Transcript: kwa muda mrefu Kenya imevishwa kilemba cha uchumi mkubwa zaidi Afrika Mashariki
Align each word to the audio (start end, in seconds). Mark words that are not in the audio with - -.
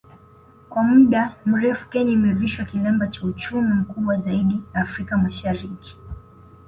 kwa 0.69 0.83
muda 0.83 1.35
mrefu 1.45 1.89
Kenya 1.89 2.11
imevishwa 2.11 2.65
kilemba 2.65 3.07
cha 3.07 3.21
uchumi 3.27 3.73
mkubwa 3.73 4.17
zaidi 4.17 4.61
Afrika 4.73 5.17
Mashariki 5.17 5.97